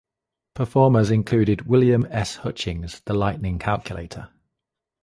[0.55, 2.37] Performers included William S.
[2.37, 4.31] Hutchings, the lightning calculator.